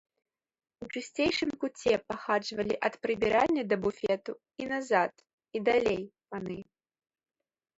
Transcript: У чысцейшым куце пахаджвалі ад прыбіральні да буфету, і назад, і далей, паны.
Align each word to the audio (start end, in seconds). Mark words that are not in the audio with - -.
У 0.83 0.85
чысцейшым 0.93 1.49
куце 1.63 1.93
пахаджвалі 2.11 2.75
ад 2.89 2.93
прыбіральні 3.03 3.63
да 3.75 3.79
буфету, 3.83 4.31
і 4.65 4.71
назад, 4.73 5.13
і 5.59 5.63
далей, 5.69 6.01
паны. 6.33 6.59